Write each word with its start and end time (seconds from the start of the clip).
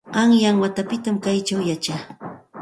Qanyan 0.13 0.57
watapitam 0.63 1.15
kaćhaw 1.23 1.61
yachaa. 1.69 2.03